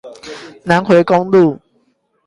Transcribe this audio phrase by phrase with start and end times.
[0.63, 1.59] 南迴公路